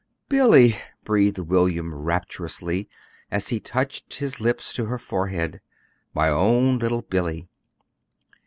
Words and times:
"Billy!" 0.29 0.75
breathed 1.03 1.37
William 1.37 1.93
rapturously, 1.93 2.89
as 3.29 3.49
he 3.49 3.59
touched 3.59 4.15
his 4.15 4.41
lips 4.41 4.73
to 4.73 4.85
her 4.85 4.97
forehead. 4.97 5.61
"My 6.15 6.27
own 6.27 6.79
little 6.79 7.03
Billy!" 7.03 7.47